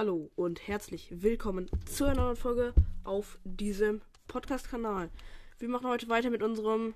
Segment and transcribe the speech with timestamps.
[0.00, 2.72] Hallo und herzlich willkommen zu einer neuen Folge
[3.04, 5.10] auf diesem Podcast-Kanal.
[5.58, 6.94] Wir machen heute weiter mit unserem,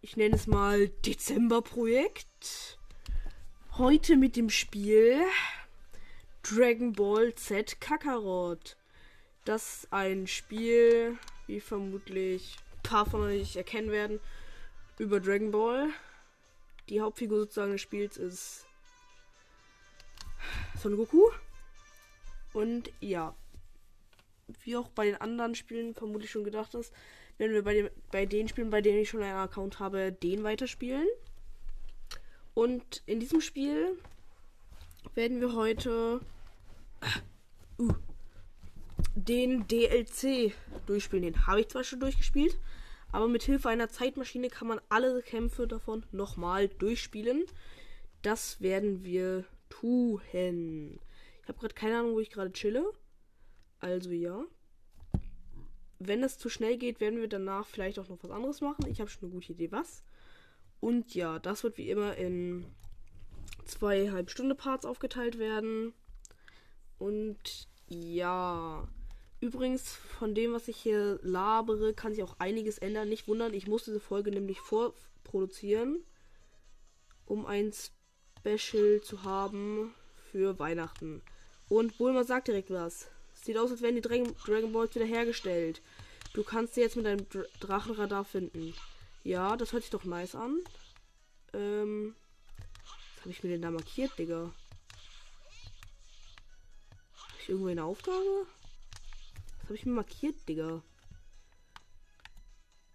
[0.00, 2.76] ich nenne es mal Dezember-Projekt.
[3.78, 5.20] Heute mit dem Spiel
[6.42, 8.76] Dragon Ball Z Kakarot.
[9.44, 11.16] Das ist ein Spiel,
[11.46, 14.18] wie vermutlich ein paar von euch erkennen werden,
[14.98, 15.88] über Dragon Ball.
[16.88, 18.66] Die Hauptfigur sozusagen des Spiels ist
[20.76, 21.30] Son Goku.
[22.54, 23.34] Und ja,
[24.62, 26.94] wie auch bei den anderen Spielen vermutlich schon gedacht ist,
[27.36, 30.44] werden wir bei, dem, bei den Spielen, bei denen ich schon einen Account habe, den
[30.44, 31.06] weiterspielen.
[32.54, 33.98] Und in diesem Spiel
[35.14, 36.20] werden wir heute
[37.80, 37.92] uh,
[39.16, 40.54] den DLC
[40.86, 41.24] durchspielen.
[41.24, 42.56] Den habe ich zwar schon durchgespielt,
[43.10, 47.44] aber mit Hilfe einer Zeitmaschine kann man alle Kämpfe davon nochmal durchspielen.
[48.22, 51.00] Das werden wir tun.
[51.44, 52.90] Ich habe gerade keine Ahnung, wo ich gerade chille.
[53.78, 54.44] Also ja.
[55.98, 58.86] Wenn es zu schnell geht, werden wir danach vielleicht auch noch was anderes machen.
[58.88, 60.02] Ich habe schon eine gute Idee, was.
[60.80, 62.64] Und ja, das wird wie immer in
[63.66, 65.92] zweieinhalb Stunde Parts aufgeteilt werden.
[66.98, 68.88] Und ja.
[69.40, 73.10] Übrigens, von dem, was ich hier labere, kann sich auch einiges ändern.
[73.10, 76.02] Nicht wundern, ich muss diese Folge nämlich vorproduzieren,
[77.26, 79.92] um ein Special zu haben
[80.30, 81.20] für Weihnachten.
[81.68, 83.08] Und Bulma sagt direkt was.
[83.34, 85.82] Sieht aus, als wären die Dragon, Balls wieder hergestellt.
[86.32, 88.74] Du kannst sie jetzt mit deinem Dr Drachenradar finden.
[89.22, 90.60] Ja, das hört sich doch nice an.
[91.52, 92.14] Ähm.
[93.14, 94.52] Was habe ich mir denn da markiert, Digga?
[97.16, 98.46] Habe ich irgendwo eine Aufgabe?
[99.60, 100.82] Was habe ich mir markiert, Digga?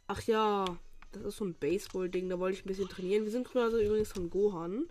[0.08, 0.66] Ach ja,
[1.12, 2.30] das ist so ein Baseball-Ding.
[2.30, 3.24] Da wollte ich ein bisschen trainieren.
[3.24, 4.88] Wir sind gerade übrigens von Gohan.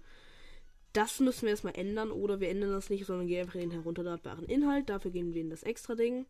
[0.92, 3.72] Das müssen wir erstmal ändern oder wir ändern das nicht, sondern gehen einfach in den
[3.72, 4.88] herunterladbaren Inhalt.
[4.88, 6.26] Dafür gehen wir in das extra Ding.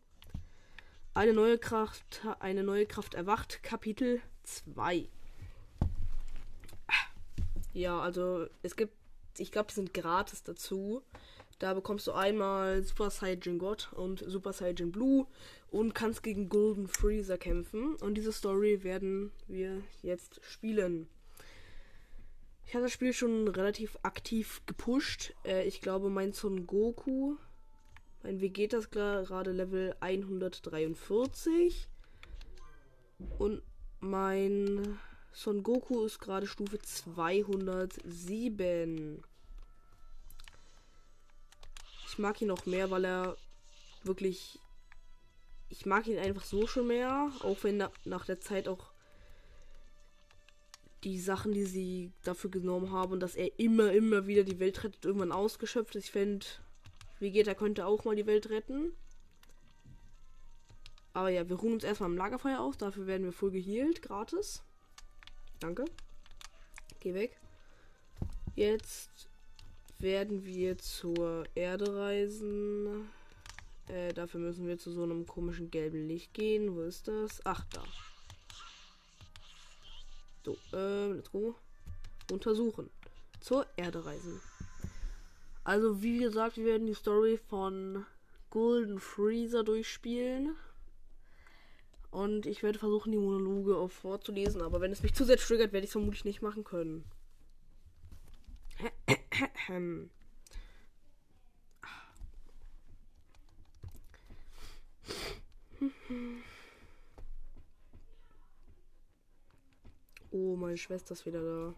[1.13, 5.07] Eine neue Kraft, eine neue Kraft erwacht, Kapitel 2.
[7.73, 8.93] Ja, also es gibt,
[9.37, 11.03] ich glaube, die sind gratis dazu.
[11.59, 15.27] Da bekommst du einmal Super Saiyan God und Super Saiyan Blue
[15.71, 17.95] und kannst gegen Golden Freezer kämpfen.
[17.95, 21.07] Und diese Story werden wir jetzt spielen.
[22.69, 25.33] Ich habe das Spiel schon relativ aktiv gepusht.
[25.43, 27.37] Äh, ich glaube, mein Son Goku,
[28.21, 31.87] mein Vegeta ist gerade Level 143.
[33.39, 33.63] Und
[34.01, 34.99] mein
[35.31, 39.23] Son Goku ist gerade Stufe 207.
[42.07, 43.35] Ich mag ihn noch mehr, weil er
[44.03, 44.59] wirklich.
[45.69, 47.31] Ich mag ihn einfach so schon mehr.
[47.41, 48.88] Auch wenn nach der Zeit auch
[51.03, 54.83] die Sachen, die sie dafür genommen haben und dass er immer, immer wieder die Welt
[54.83, 56.05] rettet, irgendwann ausgeschöpft ist.
[56.05, 56.45] Ich fände,
[57.19, 58.93] Vegeta könnte auch mal die Welt retten.
[61.13, 62.77] Aber ja, wir ruhen uns erstmal im Lagerfeuer aus.
[62.77, 64.61] Dafür werden wir voll geheilt, gratis.
[65.59, 65.85] Danke.
[66.99, 67.39] Geh weg.
[68.55, 69.29] Jetzt
[69.99, 73.09] werden wir zur Erde reisen.
[73.87, 76.75] Äh, dafür müssen wir zu so einem komischen gelben Licht gehen.
[76.75, 77.41] Wo ist das?
[77.43, 77.83] Ach, da.
[80.43, 81.55] So, ähm, let's go.
[82.31, 82.89] Untersuchen.
[83.39, 84.39] Zur Erde reisen.
[85.63, 88.05] Also, wie gesagt, wir werden die Story von
[88.49, 90.55] Golden Freezer durchspielen.
[92.11, 94.61] Und ich werde versuchen, die Monologe auch vorzulesen.
[94.61, 97.05] Aber wenn es mich zu sehr triggert, werde ich es vermutlich nicht machen können.
[110.31, 111.73] Oh, meine Schwester ist wieder da.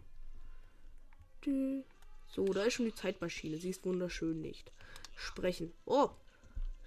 [2.28, 3.58] So, da ist schon die Zeitmaschine.
[3.58, 4.72] Sie ist wunderschön nicht.
[5.16, 5.72] Sprechen.
[5.86, 6.10] Oh,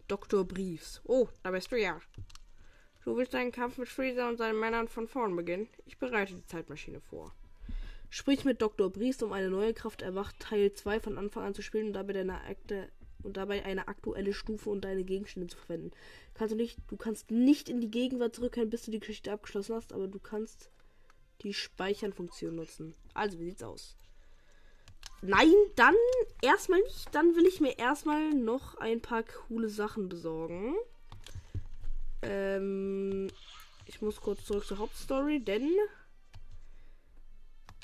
[0.08, 0.44] Dr.
[0.44, 1.00] Briefs.
[1.04, 2.00] Oh, da bist du ja.
[3.04, 5.68] Du willst deinen Kampf mit Freezer und seinen Männern von vorn beginnen?
[5.86, 7.34] Ich bereite die Zeitmaschine vor.
[8.10, 8.90] Sprich mit Dr.
[8.90, 12.12] Briefs, um eine neue Kraft erwacht Teil 2 von Anfang an zu spielen und dabei
[12.12, 12.88] deine Akte
[13.22, 15.90] und dabei eine aktuelle Stufe und deine Gegenstände zu verwenden.
[16.34, 19.74] Kannst du nicht, du kannst nicht in die Gegenwart zurückkehren, bis du die Geschichte abgeschlossen
[19.74, 20.70] hast, aber du kannst
[21.44, 22.94] die Speichern-Funktion nutzen.
[23.14, 23.96] Also, wie sieht's aus?
[25.22, 25.94] Nein, dann
[26.42, 27.14] erstmal nicht.
[27.14, 30.74] Dann will ich mir erstmal noch ein paar coole Sachen besorgen.
[32.22, 33.30] Ähm,
[33.86, 35.70] ich muss kurz zurück zur Hauptstory, denn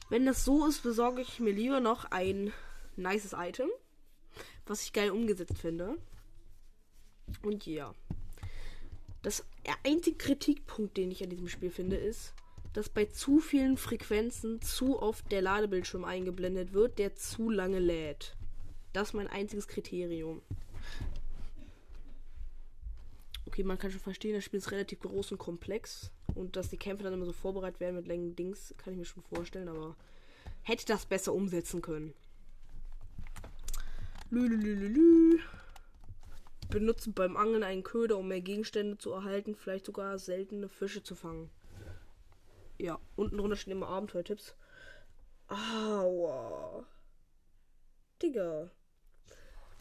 [0.08, 2.52] wenn das so ist, besorge ich mir lieber noch ein
[2.96, 3.68] nices Item,
[4.66, 5.96] was ich geil umgesetzt finde.
[7.42, 7.94] Und ja.
[9.22, 9.44] Das
[9.84, 12.34] einzige Kritikpunkt, den ich an diesem Spiel finde, ist,
[12.72, 18.36] dass bei zu vielen Frequenzen zu oft der Ladebildschirm eingeblendet wird, der zu lange lädt.
[18.92, 20.42] Das ist mein einziges Kriterium.
[23.50, 26.12] okay, man kann schon verstehen, das Spiel ist relativ groß und komplex.
[26.34, 29.04] Und dass die Kämpfe dann immer so vorbereitet werden mit längeren Dings, kann ich mir
[29.04, 29.96] schon vorstellen, aber
[30.62, 32.14] hätte das besser umsetzen können.
[34.30, 35.40] Lülülülülü.
[36.70, 41.16] Benutzen beim Angeln einen Köder, um mehr Gegenstände zu erhalten, vielleicht sogar seltene Fische zu
[41.16, 41.50] fangen.
[42.80, 44.54] Ja, unten drunter stehen immer Abenteuertipps.
[45.48, 46.86] Aua.
[48.22, 48.70] Digga.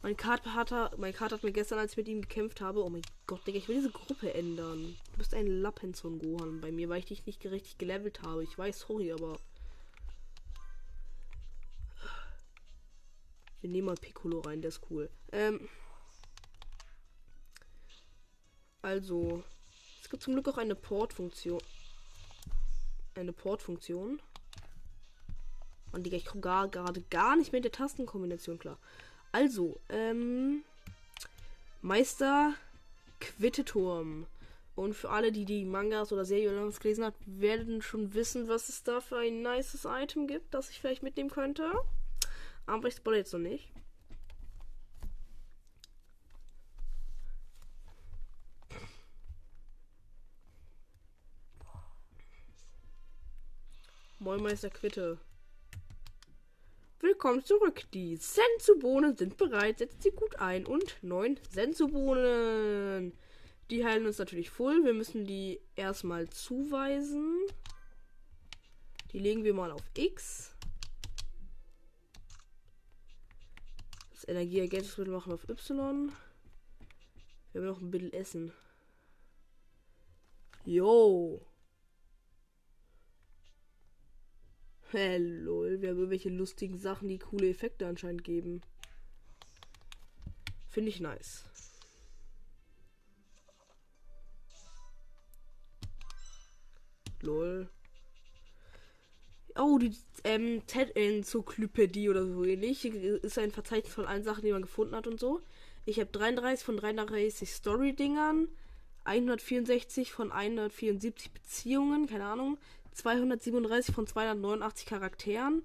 [0.02, 2.90] Mein Kater, hat, mein Kater hat mir gestern, als ich mit ihm gekämpft habe, oh
[2.90, 4.98] mein Gott, Digga, ich will diese Gruppe ändern.
[5.14, 8.44] Du bist ein Lappenzon Gohan bei mir, weil ich dich nicht richtig gelevelt habe.
[8.44, 9.40] Ich weiß, sorry, aber.
[13.62, 15.10] Wir nehmen mal Piccolo rein, der ist cool.
[15.32, 15.70] Ähm.
[18.82, 19.42] Also.
[20.02, 21.62] Es gibt zum Glück auch eine Port-Funktion.
[23.20, 24.22] Eine Port-Funktion.
[25.92, 28.78] Und Digga, ich komme gar, gerade gar nicht in der Tastenkombination klar.
[29.34, 30.64] Also, ähm,
[31.82, 32.54] Meister
[33.20, 34.26] Quitteturm.
[34.76, 38.84] Und für alle, die die Mangas oder Serien gelesen haben, werden schon wissen, was es
[38.84, 41.70] da für ein nices Item gibt, das ich vielleicht mitnehmen könnte.
[42.66, 43.70] Aber ich spoilere jetzt noch nicht.
[54.30, 55.18] Moin Meister Quitte.
[57.00, 57.86] Willkommen zurück.
[57.96, 59.80] Die Senzubohnen sind bereit.
[59.80, 60.68] Setzt sie gut ein.
[60.68, 63.18] Und neun Senzubohnen.
[63.72, 64.86] Die heilen uns natürlich voll.
[64.86, 67.40] Wir müssen die erstmal zuweisen.
[69.14, 70.54] Die legen wir mal auf X.
[74.12, 76.12] Das Energieergänzungsmittel machen wir auf Y.
[77.52, 78.54] Wir haben noch ein bisschen Essen.
[80.66, 81.49] Yo.
[84.92, 88.62] Hello, wir haben irgendwelche lustigen Sachen, die coole Effekte anscheinend geben.
[90.68, 91.44] Finde ich nice.
[97.22, 97.70] Lol.
[99.56, 102.84] Oh, die ähm, TED-Enzyklopädie oder so ähnlich.
[102.86, 105.40] Ist ein Verzeichnis von allen Sachen, die man gefunden hat und so.
[105.86, 108.48] Ich habe 33 von 33 Story-Dingern,
[109.04, 112.58] 164 von 174 Beziehungen, keine Ahnung,
[113.00, 115.64] 237 von 289 Charakteren,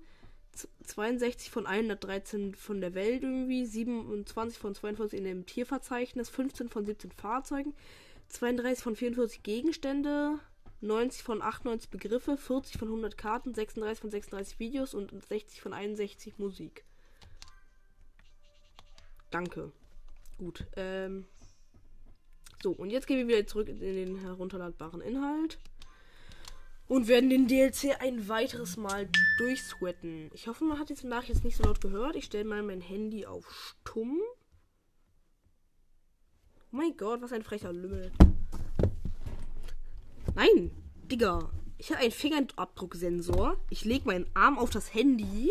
[0.85, 6.87] 62 von 113 von der Welt irgendwie, 27 von 42 in dem Tierverzeichnis, 15 von
[6.87, 7.75] 17 Fahrzeugen,
[8.29, 10.39] 32 von 44 Gegenstände,
[10.81, 15.73] 90 von 98 Begriffe, 40 von 100 Karten, 36 von 36 Videos und 60 von
[15.73, 16.85] 61 Musik.
[19.31, 19.73] Danke.
[20.39, 20.65] Gut.
[20.77, 21.27] Ähm.
[22.63, 25.59] So, und jetzt gehen wir wieder zurück in den herunterladbaren Inhalt
[26.89, 29.09] und werden den DLC ein weiteres Mal
[29.39, 30.31] durchsweaten.
[30.35, 32.17] Ich hoffe, man hat jetzt nach jetzt nicht so laut gehört.
[32.17, 34.21] Ich stelle mal mein Handy auf stumm.
[36.73, 38.13] Oh mein Gott, was ein frecher Lümmel.
[40.35, 40.71] Nein,
[41.11, 41.51] Digga.
[41.79, 43.57] Ich habe einen Fingerabdrucksensor.
[43.71, 45.51] Ich lege meinen Arm auf das Handy.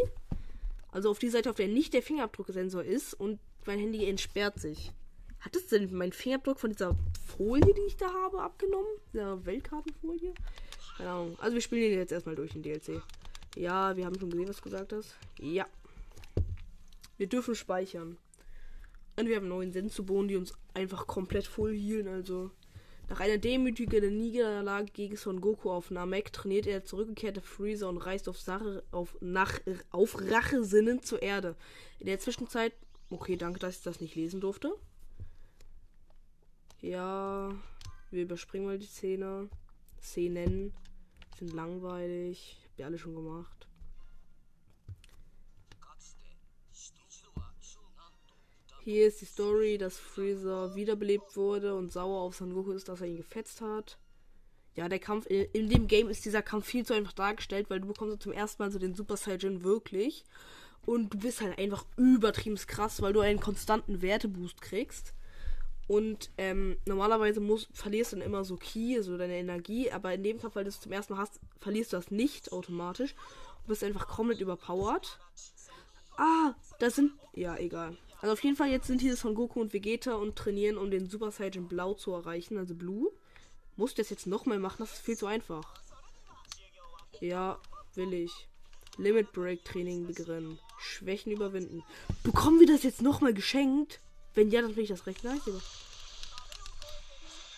[0.91, 3.13] Also auf die Seite, auf der nicht der Fingerabdrucksensor ist.
[3.13, 4.91] Und mein Handy entsperrt sich.
[5.39, 6.95] Hat es denn mein Fingerabdruck von dieser
[7.37, 8.87] Folie, die ich da habe, abgenommen?
[9.11, 10.33] Dieser Weltkartenfolie?
[10.97, 11.37] Keine Ahnung.
[11.39, 13.01] Also wir spielen den jetzt erstmal durch, den DLC.
[13.55, 15.15] Ja, wir haben schon gesehen, was gesagt hast.
[15.39, 15.67] Ja.
[17.17, 18.17] Wir dürfen speichern.
[19.15, 22.07] Und wir haben neuen Sensobohnen, die uns einfach komplett voll healen.
[22.07, 22.51] Also
[23.09, 28.27] nach einer demütigenden Niederlage gegen Son Goku auf Namek trainiert er zurückgekehrte Freezer und reist
[28.27, 29.59] auf, Sache, auf, nach,
[29.91, 31.55] auf Rache sinnend zur Erde.
[31.99, 32.73] In der Zwischenzeit.
[33.09, 34.73] Okay, danke, dass ich das nicht lesen durfte.
[36.81, 37.53] Ja,
[38.09, 39.49] wir überspringen mal die Szene.
[40.03, 40.73] Szenen
[41.39, 42.59] sind langweilig.
[42.63, 43.67] Hab die alle schon gemacht.
[48.83, 52.99] Hier ist die Story, dass Freezer wiederbelebt wurde und sauer auf Son Goku ist, dass
[52.99, 53.97] er ihn gefetzt hat.
[54.75, 57.87] Ja, der Kampf in, dem Game ist dieser Kampf viel zu einfach dargestellt, weil du
[57.87, 60.25] bekommst zum ersten Mal so den Super Saiyan wirklich.
[60.85, 65.13] Und du bist halt einfach übertrieben krass, weil du einen konstanten Werteboost kriegst.
[65.87, 70.23] Und ähm, normalerweise muss, verlierst du dann immer so Key, so deine Energie, aber in
[70.23, 73.15] dem Fall, weil du es zum ersten Mal hast, verlierst du das nicht automatisch.
[73.63, 75.19] Du bist einfach komplett überpowered.
[76.17, 77.11] Ah, das sind.
[77.33, 77.97] Ja, egal.
[78.21, 81.09] Also auf jeden Fall, jetzt sind hier von Goku und Vegeta und trainieren, um den
[81.09, 83.11] Super Saiyan Blau zu erreichen, also Blue.
[83.75, 84.77] Muss ich das jetzt nochmal machen?
[84.79, 85.73] Das ist viel zu einfach.
[87.19, 87.59] Ja,
[87.95, 88.47] will ich.
[88.97, 90.59] Limit Break Training beginnen.
[90.79, 91.83] Schwächen überwinden.
[92.23, 93.99] Bekommen wir das jetzt nochmal geschenkt?
[94.35, 95.41] Wenn ja, dann finde ich das recht nice.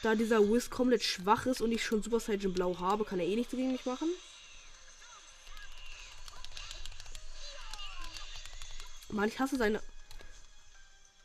[0.03, 3.25] Da dieser Wiz komplett schwach ist und ich schon Super Saiyan Blau habe, kann er
[3.25, 4.09] eh nichts gegen mich machen.
[9.09, 9.81] Mann, ich hasse seine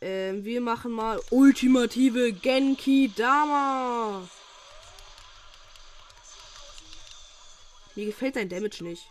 [0.00, 4.26] Ähm, wir machen mal ultimative Genki Dama.
[7.94, 9.02] Mir gefällt sein Damage nicht.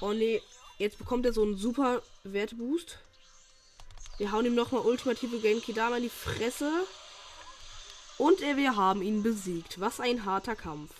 [0.00, 0.40] Oh nee,
[0.78, 2.98] jetzt bekommt er so einen super Werteboost.
[4.20, 6.70] Wir hauen ihm nochmal ultimative Genki Dama in die Fresse.
[8.18, 9.80] Und wir haben ihn besiegt.
[9.80, 10.90] Was ein harter Kampf.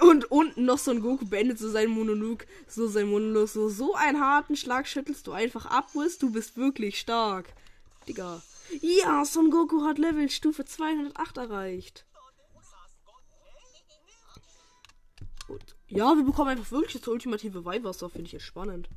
[0.00, 3.94] Und unten noch so ein Goku beendet so seinen Monolog, so sein Monolog, so, so
[3.94, 7.52] einen harten Schlag schüttelst du einfach ab, Wiss, du bist wirklich stark.
[8.08, 8.40] Digga.
[8.80, 12.06] Ja, Son Goku hat Level Stufe 208 erreicht.
[15.46, 18.88] Und ja, wir bekommen einfach wirklich das ultimative Weihwasser, finde ich jetzt spannend.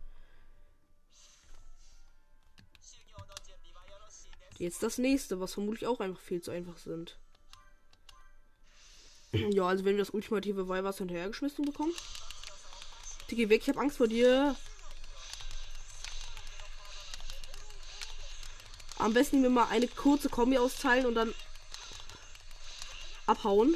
[4.59, 7.17] Jetzt das nächste, was vermutlich auch einfach viel zu einfach sind.
[9.31, 11.93] Ja, also wenn wir das ultimative Weihwasser hinterhergeschmissen bekommen.
[13.29, 14.55] Digga, weg, ich hab Angst vor dir.
[18.97, 21.33] Am besten wir mal eine kurze Kombi austeilen und dann
[23.27, 23.75] abhauen.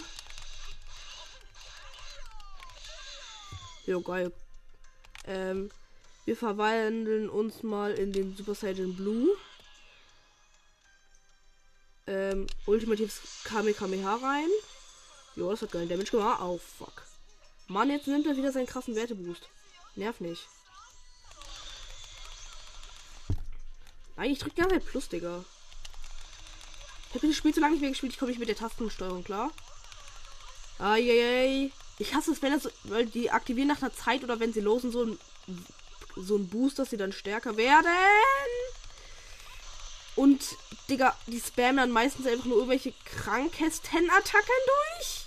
[3.85, 4.33] Jo, geil.
[5.25, 5.69] Ähm,
[6.25, 9.37] wir verwandeln uns mal in den Super Saiyan Blue.
[12.05, 14.49] Ähm, ultimatives Kamehameha rein.
[15.35, 16.41] Jo, das hat geilen Damage gemacht.
[16.41, 17.03] Oh, fuck.
[17.67, 19.47] Mann, jetzt nimmt er wieder seinen krassen Werteboost.
[19.95, 20.47] Nerv nicht.
[24.15, 25.43] Nein, ich drück gerne Plus, Digga.
[27.09, 29.23] Ich habe das Spiel so lange nicht mehr gespielt, ich komme nicht mit der Tastensteuerung
[29.23, 29.51] klar.
[30.79, 31.71] Eieiei.
[31.99, 34.91] Ich hasse es, wenn das, weil die aktivieren nach einer Zeit oder wenn sie losen
[34.91, 35.19] so ein,
[36.15, 37.87] so ein Boost, dass sie dann stärker werden.
[40.15, 40.55] Und,
[40.89, 45.25] Digga, die spammen dann meistens einfach nur irgendwelche Krankesten-Attacken durch.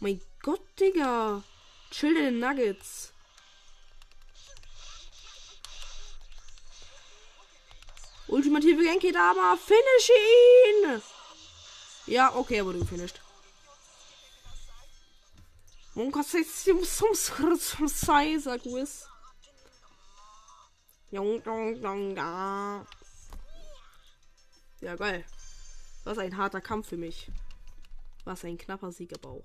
[0.00, 1.42] Mein Gott, Digga.
[1.90, 3.12] Chill den Nuggets.
[8.28, 9.56] Ultimative Genki Dama.
[9.56, 11.02] Finish ihn!
[12.06, 13.20] Ja, okay, er wurde gefinisht.
[15.94, 17.32] Monka Sextium Sums
[17.86, 19.06] Sei, sagt Wiz.
[21.10, 22.84] Jong, jong, jong, ja.
[24.80, 25.24] Ja, geil.
[26.04, 27.30] Was ein harter Kampf für mich.
[28.24, 29.44] Was ein knapper Siegerbauch.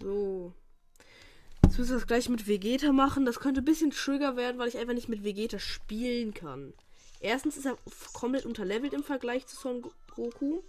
[0.00, 0.52] So.
[1.62, 3.24] Jetzt müssen wir das gleich mit Vegeta machen.
[3.24, 6.74] Das könnte ein bisschen trigger werden, weil ich einfach nicht mit Vegeta spielen kann.
[7.20, 7.78] Erstens ist er
[8.12, 9.82] komplett unterlevelt im Vergleich zu Son
[10.14, 10.62] Goku.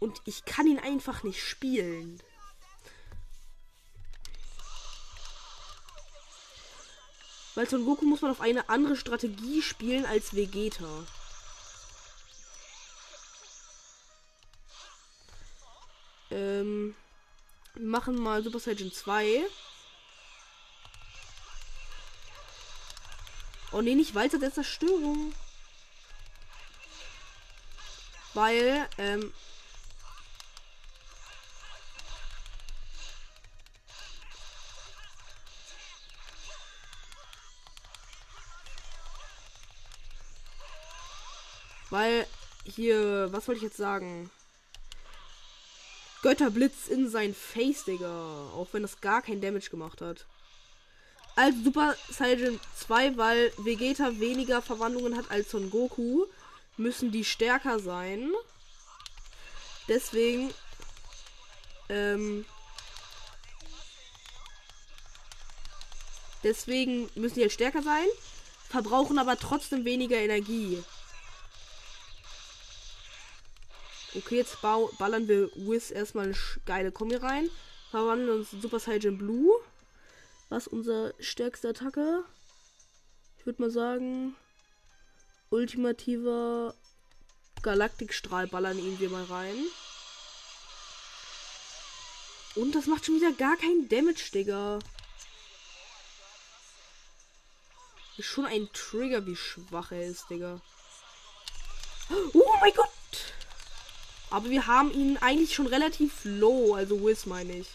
[0.00, 2.20] Und ich kann ihn einfach nicht spielen.
[7.58, 11.04] Weil Son Goku muss man auf eine andere Strategie spielen als Vegeta.
[16.30, 16.94] Ähm,
[17.74, 19.44] wir machen mal Super Saiyan 2.
[23.72, 25.34] Oh nee, nicht weiter der Zerstörung.
[28.34, 29.34] Weil, ähm,
[41.90, 42.26] Weil
[42.64, 44.30] hier, was wollte ich jetzt sagen?
[46.22, 48.50] Götterblitz in sein Face, Digga.
[48.54, 50.26] Auch wenn das gar kein Damage gemacht hat.
[51.36, 56.26] Also Super Saiyan 2, weil Vegeta weniger Verwandlungen hat als Son Goku,
[56.76, 58.32] müssen die stärker sein.
[59.86, 60.52] Deswegen
[61.88, 62.44] ähm,
[66.42, 68.06] deswegen müssen die halt stärker sein,
[68.68, 70.82] verbrauchen aber trotzdem weniger Energie.
[74.14, 77.50] Okay, jetzt ballern wir Wiz erstmal eine geile Kombi rein.
[77.90, 79.54] Verwandeln uns Super Saiyan Blue.
[80.48, 82.24] Was unser stärkste Attacke?
[83.38, 84.34] Ich würde mal sagen,
[85.50, 86.74] ultimativer
[87.62, 89.56] Galaktikstrahl ballern ihn wir mal rein.
[92.54, 94.78] Und das macht schon wieder gar keinen Damage, Digga.
[98.16, 100.60] Ist schon ein Trigger, wie schwach er ist, Digga.
[102.32, 102.97] Oh mein Gott!
[104.30, 107.68] Aber wir haben ihn eigentlich schon relativ low, also Wiz meine ich.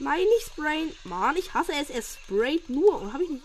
[0.00, 0.96] Nein, nicht sprayen.
[1.04, 1.90] Mann, ich hasse es.
[1.90, 3.00] Er sprayt nur.
[3.00, 3.44] Und habe ich nicht.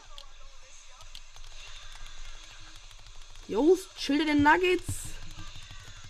[3.48, 4.86] Jos, schilder den Nuggets.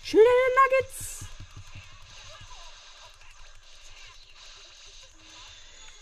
[0.04, 1.26] Schilder den Nuggets.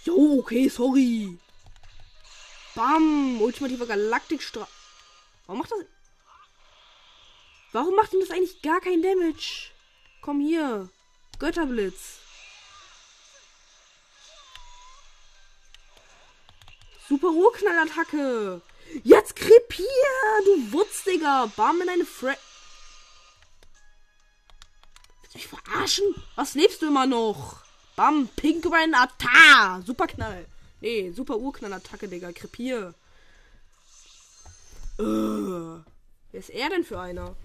[0.03, 1.39] Jo, okay, sorry.
[2.75, 3.41] Bam.
[3.41, 4.67] Ultimativer Galaktikstrahl.
[5.45, 6.02] Warum macht das.
[7.73, 9.71] Warum macht ihm das eigentlich gar kein Damage?
[10.21, 10.89] Komm hier.
[11.39, 12.19] Götterblitz.
[17.09, 18.61] Super Urknallattacke.
[19.03, 19.85] Jetzt krepier,
[20.45, 21.51] du Wutz, Digga.
[21.55, 22.35] Bam in eine Fra...
[25.21, 26.05] Willst du mich verarschen?
[26.35, 27.63] Was lebst du immer noch?
[27.95, 29.81] Bam, Pink Rain Atta.
[29.85, 30.45] Super Knall.
[30.79, 32.31] Nee, super Urknallattacke, Digga.
[32.33, 32.93] Krepier.
[34.99, 35.79] Uh,
[36.31, 37.35] wer ist er denn für einer?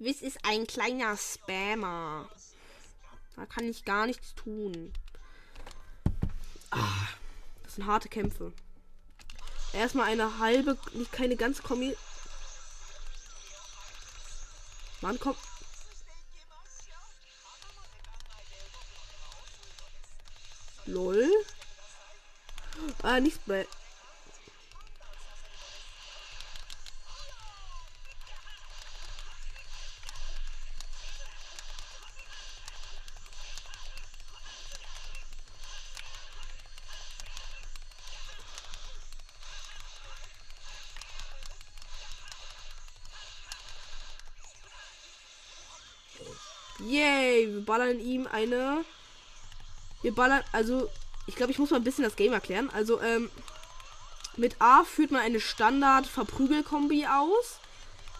[0.00, 2.26] Wiss ist ein kleiner Spammer.
[3.36, 4.94] Da kann ich gar nichts tun.
[6.70, 7.06] Ah,
[7.62, 8.54] das sind harte Kämpfe.
[9.74, 11.94] Erstmal eine halbe, nicht keine ganze Kombi.
[15.02, 15.36] Mann, komm.
[20.86, 21.30] Lol.
[23.02, 23.66] Ah, nichts bei.
[47.70, 48.84] Ballern ihm eine.
[50.02, 50.90] Wir ballern, also,
[51.28, 52.68] ich glaube, ich muss mal ein bisschen das Game erklären.
[52.68, 53.30] Also, ähm,
[54.36, 57.60] mit A führt man eine Standard-Verprügel-Kombi aus.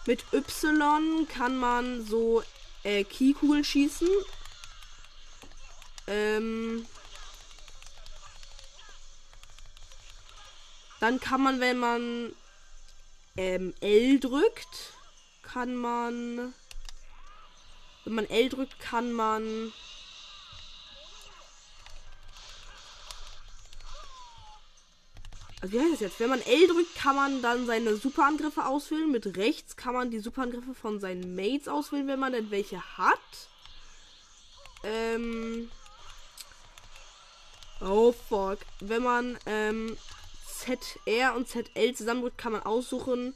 [0.05, 2.43] Mit Y kann man so
[2.83, 4.07] äh, Keykugeln schießen.
[6.07, 6.85] Ähm,
[11.01, 12.33] dann kann man, wenn man
[13.35, 14.93] ähm, L drückt,
[15.41, 16.53] kann man
[18.05, 19.71] wenn man L drückt, kann man.
[25.61, 26.19] Also wie heißt das jetzt?
[26.19, 29.11] Wenn man L drückt, kann man dann seine Superangriffe auswählen.
[29.11, 33.19] Mit rechts kann man die Superangriffe von seinen Mates auswählen, wenn man denn welche hat.
[34.83, 35.69] Ähm.
[37.79, 38.59] Oh fuck.
[38.79, 39.97] Wenn man ähm,
[40.47, 43.35] ZR und ZL zusammendrückt, kann man aussuchen,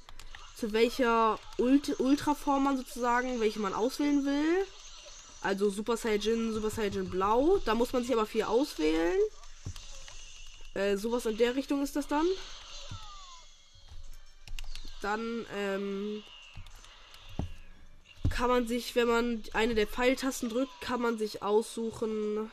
[0.56, 4.66] zu welcher Ult Ultraform man sozusagen, welche man auswählen will.
[5.42, 7.60] Also Super Saiyan, Super Saiyan Blau.
[7.66, 9.20] Da muss man sich aber viel auswählen.
[10.74, 12.26] Äh, sowas in der Richtung ist das dann.
[15.02, 16.24] Dann ähm,
[18.30, 22.52] kann man sich, wenn man eine der Pfeiltasten drückt, kann man sich aussuchen.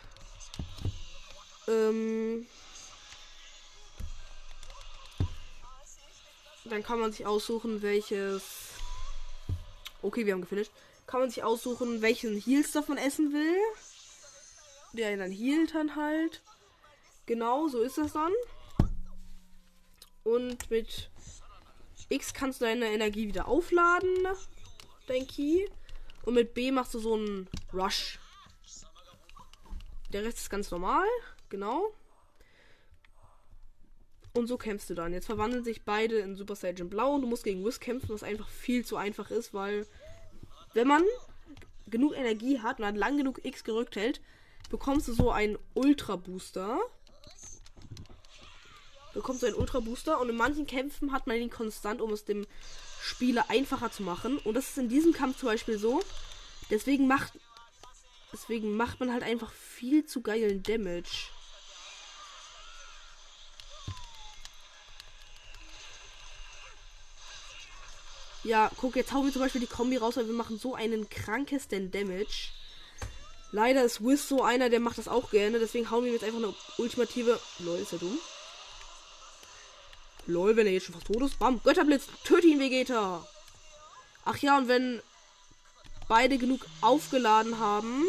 [1.69, 2.47] Ähm,
[6.73, 8.71] Dann kann man sich aussuchen, welches.
[10.01, 10.73] Okay, wir haben gefinisht.
[11.07, 13.59] Kann man sich aussuchen, welchen Heal-Stuff man essen will.
[14.95, 16.41] Der dann healt dann halt.
[17.27, 18.33] Genau, so ist das dann.
[20.25, 21.11] Und mit
[22.09, 24.27] X kannst du deine Energie wieder aufladen.
[25.09, 25.69] Dein Key.
[26.23, 28.19] Und mit B machst du so einen Rush.
[30.11, 31.07] Der Rest ist ganz normal.
[31.51, 31.93] Genau.
[34.35, 35.13] Und so kämpfst du dann.
[35.13, 38.23] Jetzt verwandeln sich beide in Super Saiyan Blau und du musst gegen Whis kämpfen, was
[38.23, 39.87] einfach viel zu einfach ist, weil
[40.73, 41.03] wenn man
[41.87, 44.21] genug Energie hat und dann lang genug X gerückt hält,
[44.71, 46.79] bekommst du so einen Ultra Booster.
[49.13, 52.25] Bekommst du einen Ultra Booster und in manchen Kämpfen hat man ihn konstant, um es
[52.25, 52.47] dem
[53.03, 54.39] Spieler einfacher zu machen.
[54.39, 56.01] Und das ist in diesem Kampf zum Beispiel so.
[56.71, 57.35] Deswegen macht,
[58.33, 61.29] deswegen macht man halt einfach viel zu geilen Damage.
[68.45, 71.09] Ja, guck, jetzt hauen wir zum Beispiel die Kombi raus, weil wir machen so einen
[71.09, 72.51] krankesten Damage.
[73.53, 75.59] Leider ist Wiz so einer, der macht das auch gerne.
[75.59, 77.39] Deswegen hauen wir jetzt einfach eine ultimative.
[77.61, 78.19] Lol, ist er dumm?
[80.27, 81.39] Lol, wenn er jetzt schon fast tot ist.
[81.39, 83.27] Bam, Götterblitz, töte ihn, Vegeta.
[84.25, 85.03] Ach ja, und wenn
[86.09, 88.05] beide genug aufgeladen haben,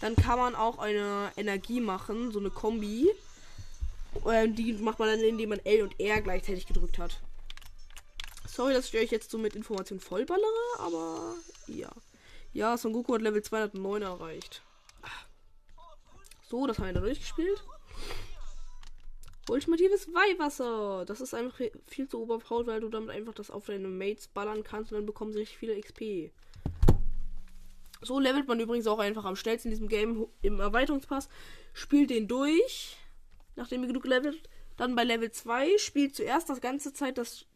[0.00, 3.10] dann kann man auch eine Energie machen, so eine Kombi.
[4.26, 7.18] Ähm, die macht man dann, indem man L und R gleichzeitig gedrückt hat.
[8.52, 10.44] Sorry, dass ich euch jetzt so mit Informationen vollballere,
[10.78, 11.36] aber
[11.68, 11.90] ja.
[12.52, 14.62] Ja, Son Goku hat Level 209 erreicht.
[16.50, 17.64] So, das haben wir da durchgespielt.
[19.48, 21.06] Ultimatives Weihwasser.
[21.06, 24.62] Das ist einfach viel zu oberfaul, weil du damit einfach das auf deine Mates ballern
[24.62, 26.30] kannst und dann bekommen sie richtig viele XP.
[28.02, 31.30] So levelt man übrigens auch einfach am schnellsten in diesem Game im Erweiterungspass.
[31.72, 32.98] Spielt den durch,
[33.56, 34.50] nachdem ihr genug levelt.
[34.76, 37.46] Dann bei Level 2 spielt zuerst das ganze Zeit das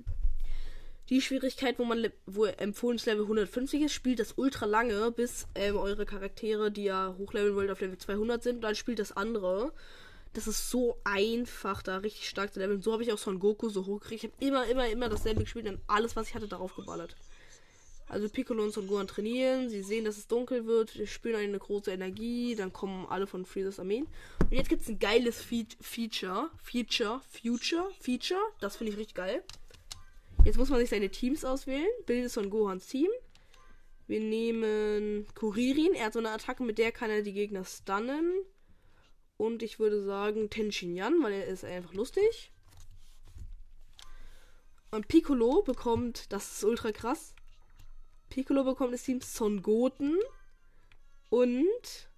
[1.09, 5.77] die Schwierigkeit, wo man wo empfohlenes Level 150 ist, spielt das ultra lange, bis ähm,
[5.77, 8.57] eure Charaktere, die ihr hochleveln wollt, auf Level 200 sind.
[8.57, 9.73] Und dann spielt das andere.
[10.33, 12.83] Das ist so einfach, da richtig stark zu leveln.
[12.83, 14.25] So habe ich auch Son Goku so hochgekriegt.
[14.25, 17.15] Ich habe immer, immer, immer dasselbe gespielt und alles, was ich hatte, darauf geballert.
[18.09, 21.59] Also Piccolo und Son Gohan trainieren, sie sehen, dass es dunkel wird, sie spüren eine
[21.59, 24.07] große Energie, dann kommen alle von Freezers Armeen.
[24.45, 29.17] Und jetzt gibt es ein geiles Fe Feature, Feature, Future, Feature, das finde ich richtig
[29.17, 29.43] geil.
[30.47, 33.11] Jetzt muss man sich seine Teams auswählen, bildet Son Gohans Team.
[34.07, 38.33] Wir nehmen Kuririn, er hat so eine Attacke, mit der kann er die Gegner stunnen.
[39.39, 42.53] Und ich würde sagen Tenshinyan, weil er ist einfach lustig.
[44.93, 47.35] Und Piccolo bekommt, das ist ultra krass,
[48.29, 50.17] Piccolo bekommt das Team Son Goten
[51.29, 52.09] und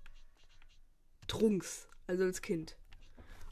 [1.29, 2.77] Trunks, also als Kind.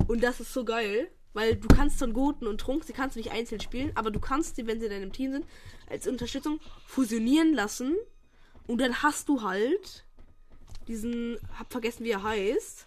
[0.07, 3.21] Und das ist so geil, weil du kannst Son Goten und Trunks, die kannst du
[3.21, 5.47] nicht einzeln spielen, aber du kannst sie, wenn sie in deinem Team sind,
[5.87, 7.95] als Unterstützung fusionieren lassen.
[8.67, 10.07] Und dann hast du halt
[10.89, 12.87] diesen, hab vergessen, wie er heißt.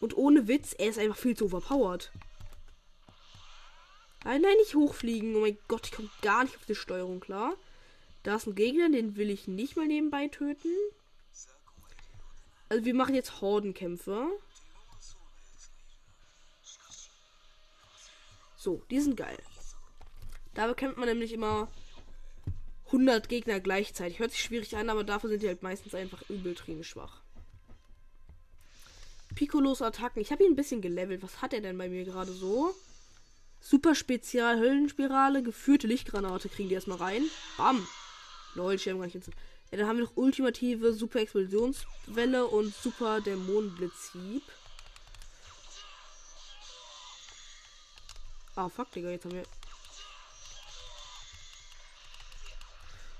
[0.00, 2.12] Und ohne Witz, er ist einfach viel zu overpowered.
[4.24, 5.34] Nein, nein, nicht hochfliegen.
[5.34, 7.54] Oh mein Gott, ich komme gar nicht auf die Steuerung klar.
[8.22, 10.74] Da ist ein Gegner, den will ich nicht mal nebenbei töten.
[12.68, 14.28] Also wir machen jetzt Hordenkämpfe.
[18.66, 19.38] So, die sind geil.
[20.54, 21.68] Da bekämpft man nämlich immer
[22.86, 24.18] 100 Gegner gleichzeitig.
[24.18, 27.20] Hört sich schwierig an, aber dafür sind die halt meistens einfach übel schwach.
[29.36, 30.20] Piccolos Attacken.
[30.20, 31.22] Ich habe ihn ein bisschen gelevelt.
[31.22, 32.74] Was hat er denn bei mir gerade so?
[33.60, 37.22] Super Spezial Höllenspirale, geführte Lichtgranate kriegen die erstmal rein.
[37.56, 37.86] Bam.
[38.56, 44.42] Lol, ich gar nicht Ja, dann haben wir noch ultimative Super Explosionswelle und Super Dämonenblitzhieb.
[48.56, 49.44] Ah, fuck, Digga, jetzt haben wir.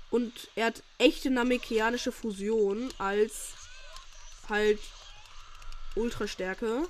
[0.09, 3.53] Und er hat echte namekianische Fusion als
[4.49, 4.79] halt
[5.95, 6.87] Ultrastärke.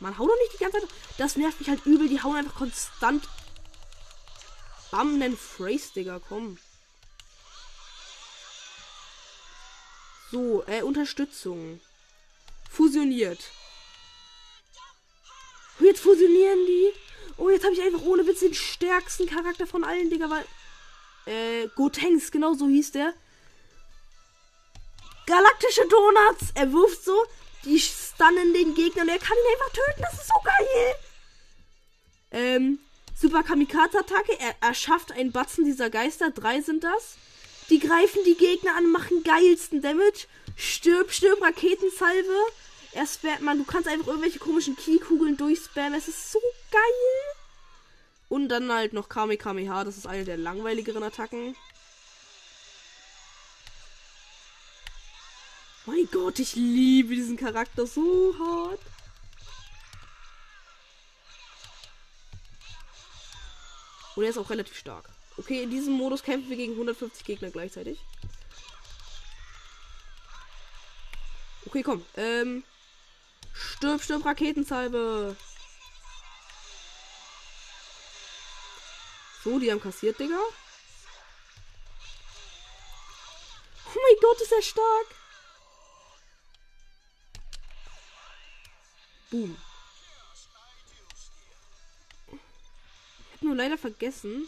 [0.00, 0.88] Man haut doch nicht die ganze Zeit.
[1.18, 2.08] Das nervt mich halt übel.
[2.08, 3.28] Die hauen einfach konstant
[4.90, 6.58] Bam, nen Phrase, Digga, komm.
[10.30, 11.80] So, äh, Unterstützung.
[12.70, 13.40] Fusioniert.
[15.80, 16.92] Oh, jetzt fusionieren die.
[17.36, 20.44] Oh, jetzt habe ich einfach ohne Witz den stärksten Charakter von allen, Digga, weil.
[21.26, 23.12] Äh, Gotenks, genau so hieß der.
[25.26, 26.52] Galaktische Donuts.
[26.54, 27.24] Er wirft so,
[27.64, 30.02] die stunnen den Gegner und er kann ihn einfach töten.
[30.02, 30.94] Das ist so geil.
[32.30, 32.78] Ähm,
[33.18, 34.38] Super Kamikaze-Attacke.
[34.38, 36.30] Er erschafft einen Batzen dieser Geister.
[36.30, 37.16] Drei sind das.
[37.70, 40.26] Die greifen die Gegner an, machen geilsten Damage.
[40.54, 42.36] Stirb, stirb, Raketensalve.
[42.96, 45.92] Er spammt, man, du kannst einfach irgendwelche komischen Keykugeln durchspammen.
[45.92, 47.36] Es ist so geil.
[48.30, 49.84] Und dann halt noch Kame Kameha.
[49.84, 51.54] Das ist eine der langweiligeren Attacken.
[55.84, 58.80] Mein Gott, ich liebe diesen Charakter so hart.
[64.14, 65.10] Und er ist auch relativ stark.
[65.36, 67.98] Okay, in diesem Modus kämpfen wir gegen 150 Gegner gleichzeitig.
[71.66, 72.02] Okay, komm.
[72.16, 72.64] Ähm.
[73.58, 75.36] Stirb, stirb, Raketensalbe.
[79.44, 80.38] So, die haben kassiert, Digga.
[83.86, 85.06] Oh mein Gott, ist er stark.
[89.30, 89.56] Boom.
[93.46, 94.46] nur leider vergessen.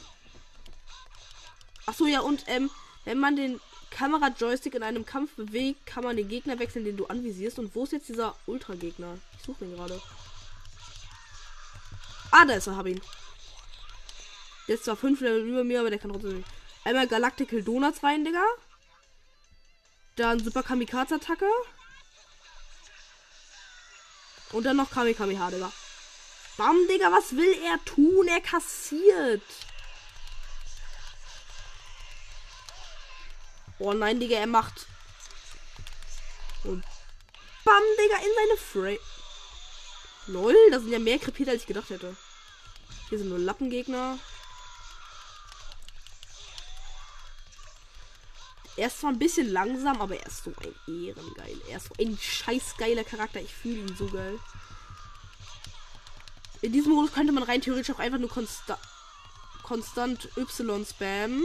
[1.86, 2.70] Ach so, ja, und ähm,
[3.04, 7.06] wenn man den Kamera-Joystick in einem Kampf bewegt, kann man den Gegner wechseln, den du
[7.06, 7.58] anvisierst.
[7.58, 9.18] Und wo ist jetzt dieser Ultra-Gegner?
[9.38, 10.00] Ich suche ihn gerade.
[12.30, 13.00] Ah, da ist er, hab ihn.
[14.66, 16.44] Ist zwar 5 Level über mir, aber der kann trotzdem.
[16.84, 18.44] Einmal Galactical Donuts rein, Digga.
[20.16, 21.48] Dann Super Kamikaze-Attacke.
[24.52, 25.72] Und dann noch Kamikaze, Digga.
[26.56, 28.26] Bam, Digga, was will er tun?
[28.28, 29.42] Er kassiert.
[33.78, 34.86] Oh nein, Digga, er macht.
[36.64, 36.84] Und
[37.64, 38.98] bam, Digga, in seine Frame.
[40.26, 42.16] Lol, da sind ja mehr krepiert, als ich gedacht hätte.
[43.08, 44.18] Hier sind nur Lappengegner.
[48.76, 51.60] Er ist zwar ein bisschen langsam, aber er ist so ein Ehrengeil.
[51.68, 53.40] Er ist so ein scheiß geiler Charakter.
[53.40, 54.38] Ich fühle ihn so geil.
[56.60, 58.78] In diesem Modus könnte man rein theoretisch auch einfach nur konsta
[59.62, 61.42] konstant Y spammen.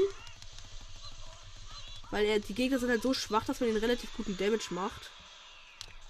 [2.13, 5.09] Weil er, die Gegner sind halt so schwach, dass man den relativ guten Damage macht.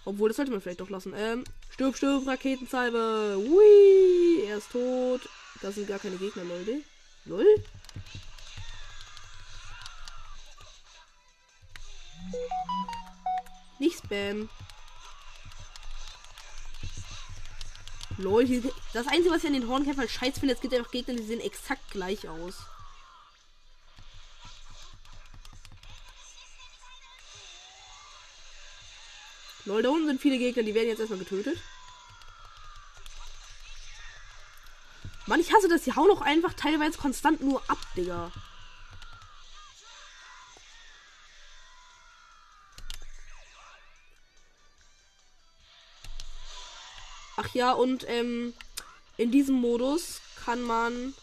[0.04, 1.13] Obwohl, das sollte man vielleicht doch lassen.
[1.16, 3.38] Ähm, stirb, stirb, Raketensalve.
[3.38, 5.22] Hui, er ist tot.
[5.62, 6.82] Da sind gar keine Gegner, Leute.
[7.24, 7.46] Lol.
[13.80, 14.50] Nicht spam.
[18.18, 18.62] Lol, hier,
[18.92, 21.39] das Einzige, was ich an den Hornkämpfern scheiß finde, es gibt einfach Gegner, die sehen
[21.39, 22.56] exakt gleich aus.
[29.65, 31.58] Lol, da unten sind viele Gegner, die werden jetzt erstmal getötet.
[35.26, 35.84] Mann, ich hasse das.
[35.84, 38.32] Die hauen auch einfach teilweise konstant nur ab, Digga.
[47.38, 48.54] Ach ja, und ähm,
[49.17, 51.13] in diesem Modus kann man,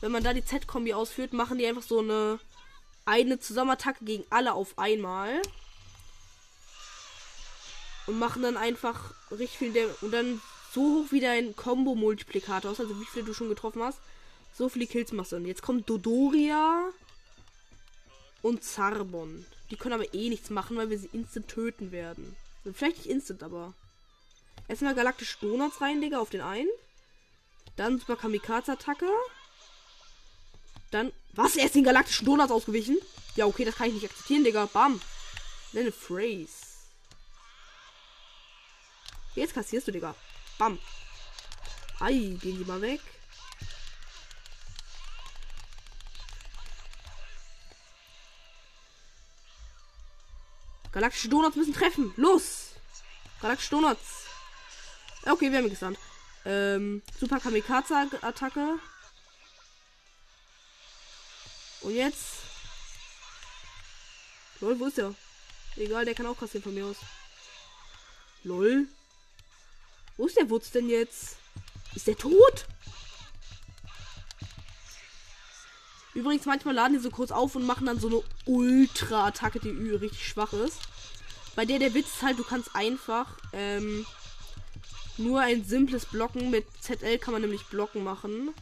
[0.00, 2.40] wenn man da die Z-Kombi ausführt, machen die einfach so eine
[3.04, 5.42] eine Zusammenattacke gegen alle auf einmal.
[8.06, 9.96] Und machen dann einfach richtig viel Damage.
[10.00, 10.40] Und dann
[10.72, 13.98] so hoch wie dein Combo-Multiplikator aus, also wie viele du schon getroffen hast.
[14.56, 15.36] So viele Kills machst du.
[15.36, 16.90] Und jetzt kommt Dodoria
[18.42, 19.46] und Zarbon.
[19.70, 22.36] Die können aber eh nichts machen, weil wir sie instant töten werden.
[22.64, 23.74] Also vielleicht nicht instant, aber.
[24.68, 26.68] Erstmal galaktische Donuts rein, Digga, auf den einen.
[27.76, 29.08] Dann Super Kamikaze-Attacke.
[30.90, 31.12] Dann.
[31.34, 31.56] Was?
[31.56, 32.98] Er ist den galaktischen Donuts ausgewichen?
[33.36, 34.66] Ja, okay, das kann ich nicht akzeptieren, Digga.
[34.66, 35.00] Bam.
[35.72, 36.61] Nenne Phrase.
[39.34, 40.14] Jetzt kassierst du, Digga.
[40.58, 40.78] Bam.
[42.00, 43.00] Ei, gehen die mal weg.
[50.92, 52.12] Galaktische Donuts müssen treffen.
[52.16, 52.72] Los!
[53.40, 54.26] Galaktische Donuts.
[55.24, 55.98] Okay, wir haben ihn gesandt.
[56.44, 58.78] Ähm, Super Kamikaze-Attacke.
[61.80, 62.42] Und jetzt.
[64.60, 65.14] Lol, wo ist der?
[65.76, 66.96] Egal, der kann auch kassieren von mir aus.
[68.44, 68.86] Lol.
[70.22, 71.34] Wo ist der Wutz denn jetzt?
[71.96, 72.66] Ist der tot?
[76.14, 80.24] Übrigens, manchmal laden die so kurz auf und machen dann so eine Ultra-Attacke, die richtig
[80.24, 80.78] schwach ist.
[81.56, 84.06] Bei der der Witz ist halt, du kannst einfach ähm,
[85.16, 88.54] nur ein simples Blocken mit ZL kann man nämlich Blocken machen.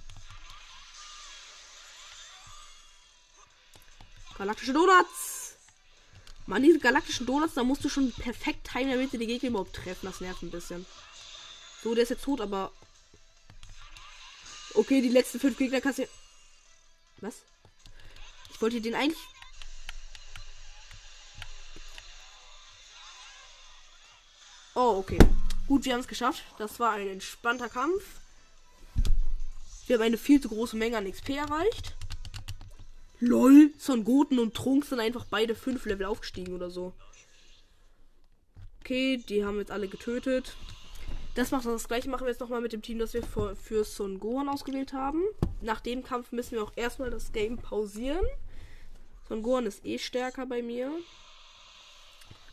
[4.39, 5.57] Galaktische Donuts!
[6.47, 9.77] Mann, diese galaktischen Donuts, da musst du schon perfekt timen, damit sie die Gegner überhaupt
[9.77, 10.07] treffen.
[10.07, 10.87] Das nervt ein bisschen.
[11.83, 12.73] So, der ist jetzt tot, aber.
[14.75, 16.09] Okay, die letzten fünf Gegner kannst du.
[17.21, 17.43] Was?
[18.53, 19.19] Ich wollte den eigentlich.
[24.75, 25.19] Oh, okay.
[25.67, 26.45] Gut, wir haben es geschafft.
[26.59, 28.03] Das war ein entspannter Kampf.
[29.87, 31.97] Wir haben eine viel zu große Menge an XP erreicht.
[33.19, 36.95] LOL, Son Goten und Trunks sind einfach beide fünf Level aufgestiegen oder so.
[38.81, 40.55] Okay, die haben jetzt alle getötet.
[41.35, 43.85] Das macht das gleiche machen wir jetzt nochmal mit dem Team, das wir für, für
[43.85, 45.23] Son Gohan ausgewählt haben.
[45.61, 48.27] Nach dem Kampf müssen wir auch erstmal das Game pausieren.
[49.29, 50.91] Son Gohan ist eh stärker bei mir.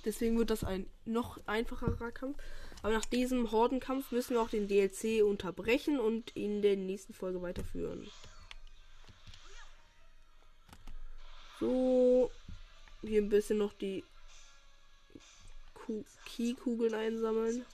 [0.06, 2.38] Deswegen wird das ein noch einfacherer Kampf.
[2.84, 7.42] Aber nach diesem Hordenkampf müssen wir auch den DLC unterbrechen und in der nächsten Folge
[7.42, 8.08] weiterführen.
[11.60, 12.30] So,
[13.02, 14.04] hier ein bisschen noch die
[16.26, 17.66] Key-Kugeln einsammeln.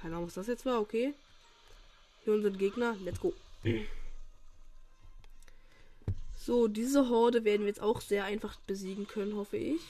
[0.00, 1.14] Keine Ahnung, was das jetzt war, okay.
[2.24, 2.96] Hier unsere Gegner.
[3.04, 3.32] Let's go.
[6.36, 9.80] So, diese Horde werden wir jetzt auch sehr einfach besiegen können, hoffe ich.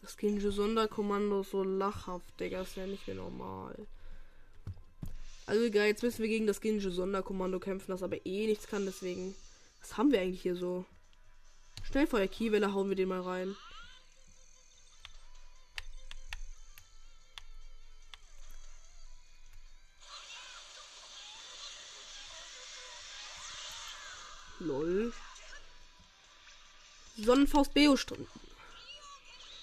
[0.00, 3.86] Das Kinjo Sonderkommando so lachhaft, Digga, ist ja nicht mehr normal.
[5.46, 8.86] Also egal, jetzt müssen wir gegen das Kinjo Sonderkommando kämpfen, das aber eh nichts kann,
[8.86, 9.34] deswegen.
[9.80, 10.84] Was haben wir eigentlich hier so?
[11.82, 13.56] Schnellfeuer Kiewelle hauen wir den mal rein.
[27.30, 28.26] Sonnenfaust Beo Stunden.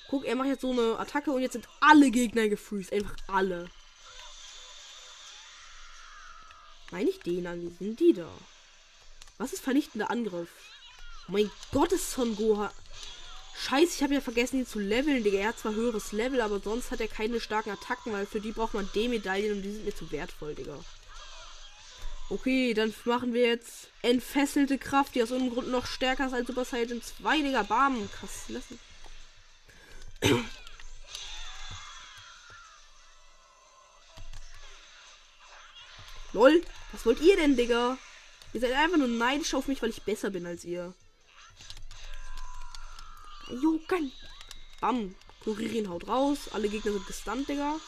[0.09, 2.93] Guck, er macht jetzt so eine Attacke und jetzt sind alle Gegner gefreezed.
[2.93, 3.69] Einfach alle.
[6.91, 7.61] Meine ich den an?
[7.61, 8.29] Wie sind die da?
[9.37, 10.47] Was ist vernichtender Angriff?
[11.27, 12.71] Oh mein Gott, ist Son Gohan.
[13.57, 15.39] Scheiße, ich habe ja vergessen, ihn zu leveln, Digga.
[15.39, 18.53] Er hat zwar höheres Level, aber sonst hat er keine starken Attacken, weil für die
[18.53, 20.79] braucht man D-Medaillen und die sind mir zu wertvoll, Digga.
[22.29, 26.45] Okay, dann machen wir jetzt entfesselte Kraft, die aus irgendeinem Grund noch stärker ist als
[26.47, 27.63] Super Saiyan 2, Digga.
[27.63, 28.09] Bam.
[28.11, 28.49] Krass.
[28.49, 28.77] Lassen.
[36.33, 36.61] Lol.
[36.91, 37.97] Was wollt ihr denn, Digga?
[38.51, 40.93] Ihr seid einfach nur neidisch auf mich, weil ich besser bin als ihr.
[43.49, 44.11] Jokan.
[44.81, 45.15] Bam.
[45.45, 46.49] Kuririn haut raus.
[46.51, 47.79] Alle Gegner sind gestunt, Digga.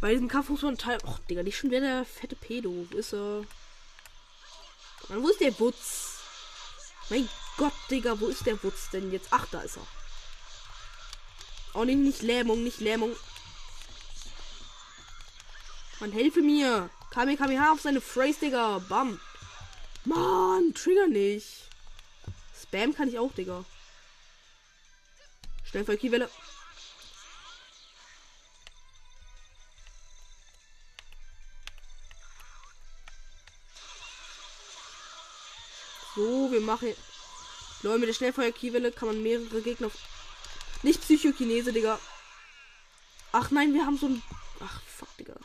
[0.00, 0.98] Bei diesem Kampf muss man Teil.
[1.04, 2.86] Och, Digga, nicht schon wieder der fette Pedo.
[2.90, 3.44] Wo ist er?
[5.08, 6.20] Mann, wo ist der Wutz?
[7.10, 9.28] Mein Gott, Digga, wo ist der Wutz denn jetzt?
[9.30, 9.86] Ach, da ist er.
[11.74, 13.14] Oh, nee, nicht Lähmung, nicht Lähmung.
[16.00, 16.90] Man helfe mir.
[17.10, 18.78] KMKMH auf seine Phrase, Digga.
[18.88, 19.20] Bam.
[20.04, 21.64] Mann, Trigger nicht.
[22.60, 23.64] Spam kann ich auch, Digga.
[25.64, 26.30] Schnell Volkiwelle.
[36.18, 36.92] So, wir machen.
[37.82, 39.88] Leute, mit der Schnellfeuer-Kiewelle kann man mehrere Gegner.
[40.82, 41.96] Nicht Psychokinese, Digga.
[43.30, 44.20] Ach nein, wir haben so ein.
[44.58, 45.36] Ach, fuck, Digga.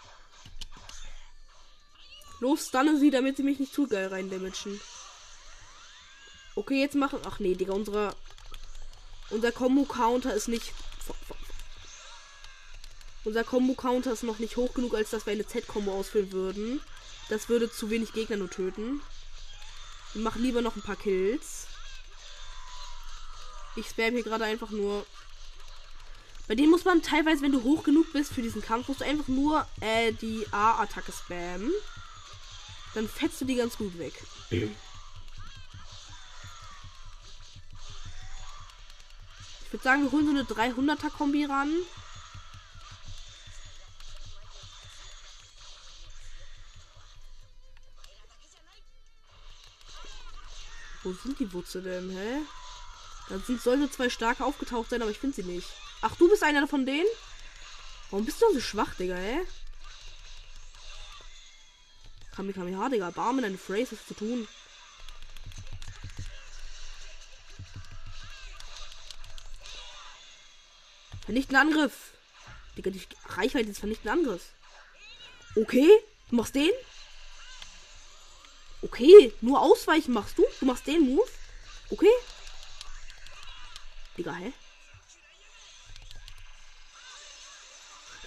[2.39, 4.81] Los, stunne sie, damit sie mich nicht zu geil rein damagen.
[6.55, 7.19] Okay, jetzt machen.
[7.23, 8.15] Ach nee, Digga, unsere.
[9.29, 10.73] Unser Combo-Counter ist nicht.
[13.25, 16.81] Unser Combo-Counter ist noch nicht hoch genug, als dass wir eine Z-Combo ausführen würden.
[17.29, 19.03] Das würde zu wenig Gegner nur töten.
[20.13, 21.67] Wir machen lieber noch ein paar Kills.
[23.75, 25.05] Ich spam hier gerade einfach nur.
[26.47, 29.05] Bei denen muss man teilweise, wenn du hoch genug bist für diesen Kampf, musst du
[29.05, 31.71] einfach nur äh, die A-Attacke spammen.
[32.93, 34.13] Dann fetzt du die ganz gut weg.
[34.51, 34.69] Ich
[39.71, 41.71] würde sagen, wir holen so eine 300er Kombi ran.
[51.03, 52.41] Wo sind die Wurzel denn, hä?
[53.29, 55.67] Da sind solche zwei starke aufgetaucht sein, aber ich finde sie nicht.
[56.01, 57.07] Ach, du bist einer von denen?
[58.09, 59.39] Warum bist du so schwach, Digga, hä?
[62.35, 63.09] Kamikameha, Digga.
[63.11, 64.47] Barme deine Phrase, was zu tun.
[71.25, 72.11] Vernichten Angriff.
[72.77, 74.53] Digga, die Reichweite ist vernichten Angriff.
[75.55, 75.89] Okay,
[76.29, 76.71] du machst den?
[78.83, 80.45] Okay, nur ausweichen machst du?
[80.59, 81.27] Du machst den Move?
[81.89, 82.11] Okay.
[84.17, 84.53] Digga, hä?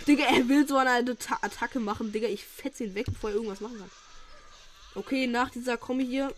[0.06, 2.10] Digga, er will so eine Ta Attacke machen.
[2.10, 3.90] Digga, ich fetze ihn weg, bevor er irgendwas machen kann.
[4.94, 6.34] Okay, nach dieser Kombi hier.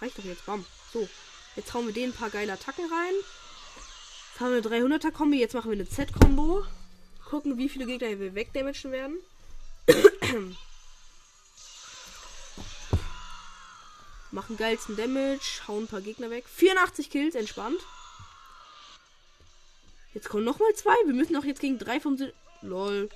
[0.00, 0.66] Reicht doch jetzt, bam.
[0.92, 1.08] So,
[1.56, 3.14] jetzt hauen wir den ein paar geile Attacken rein.
[4.30, 6.66] Jetzt haben wir eine 300er Kombi, jetzt machen wir eine Z-Kombo.
[7.28, 9.18] Gucken, wie viele Gegner wir wegdamagen werden.
[14.30, 16.44] Machen geilsten Damage, hauen ein paar Gegner weg.
[16.48, 17.80] 84 Kills, entspannt.
[20.14, 20.94] Jetzt kommen noch mal zwei.
[21.04, 22.16] Wir müssen auch jetzt gegen drei vom...
[22.62, 23.08] Lol.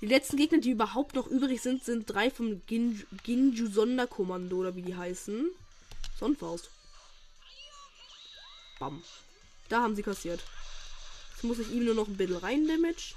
[0.00, 4.76] Die letzten Gegner, die überhaupt noch übrig sind, sind drei vom Ginju, Ginju Sonderkommando oder
[4.76, 5.50] wie die heißen.
[6.20, 6.70] Sonnenfaust.
[8.78, 9.02] Bam.
[9.68, 10.42] Da haben sie kassiert.
[11.32, 13.14] Jetzt muss ich ihm nur noch ein bisschen rein Damage.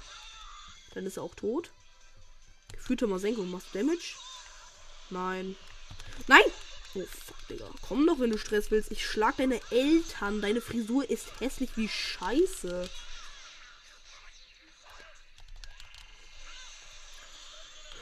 [0.98, 1.70] Dann ist er auch tot.
[2.72, 4.16] Gefühlter Masenko, machst du Damage?
[5.10, 5.54] Nein.
[6.26, 6.42] Nein!
[6.96, 7.70] Oh, fuck, Digga.
[7.82, 8.90] Komm doch, wenn du Stress willst.
[8.90, 10.42] Ich schlag deine Eltern.
[10.42, 12.90] Deine Frisur ist hässlich wie Scheiße.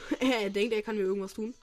[0.19, 1.53] er denkt, er kann mir irgendwas tun.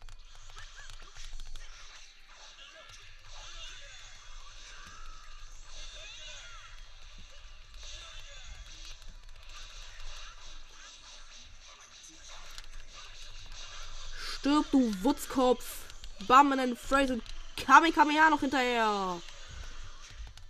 [14.74, 15.64] Du Wutzkopf.
[16.26, 17.20] Bam in deine Phrase.
[17.56, 19.20] Kamehameha noch hinterher.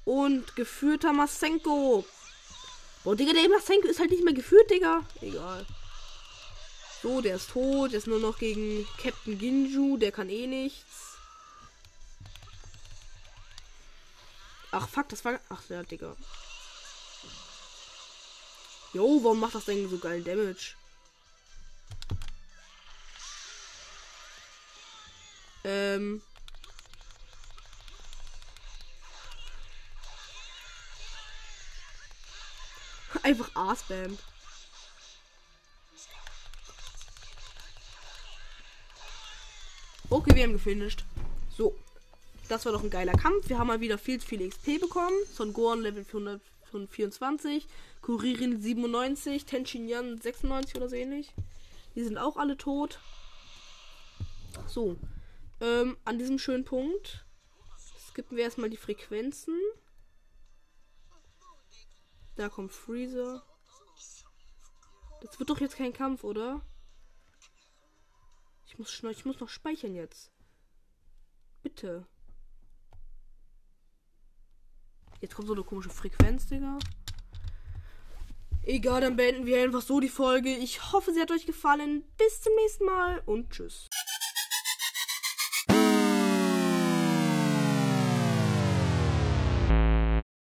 [0.04, 2.04] Und geführter Masenko.
[3.02, 5.04] Boah, Digga, der Masenko ist halt nicht mehr geführt, Digga.
[5.20, 5.66] Egal.
[7.02, 7.92] So, der ist tot.
[7.92, 9.98] Der ist nur noch gegen Captain Ginju.
[9.98, 11.18] Der kann eh nichts.
[14.70, 15.38] Ach, fuck, das war.
[15.50, 16.16] Ach, der Digga.
[18.94, 20.76] Jo, warum macht das denn so geil Damage?
[25.64, 26.22] Ähm.
[33.23, 34.19] Einfach A-Spam.
[40.10, 41.04] Okay, wir haben gefinisht.
[41.56, 41.75] So.
[42.48, 43.48] Das war doch ein geiler Kampf.
[43.48, 45.17] Wir haben mal wieder viel zu viel XP bekommen.
[45.33, 47.67] Son Gohan Level 424.
[48.02, 49.46] Kuririn 97.
[49.46, 51.33] Tenshin Yan 96 oder so ähnlich.
[51.94, 52.98] Die sind auch alle tot.
[54.67, 54.96] So.
[55.61, 57.25] Ähm, an diesem schönen Punkt
[58.09, 59.59] skippen wir erstmal die Frequenzen.
[62.37, 63.42] Da kommt Freezer.
[65.23, 66.61] Das wird doch jetzt kein Kampf, oder?
[68.67, 70.33] Ich muss, ich muss noch speichern jetzt.
[71.63, 72.07] Bitte.
[75.21, 76.79] Jetzt kommt so eine komische Frequenz, Digga.
[78.65, 80.55] Egal, dann beenden wir einfach so die Folge.
[80.57, 82.05] Ich hoffe, sie hat euch gefallen.
[82.17, 83.88] Bis zum nächsten Mal und tschüss.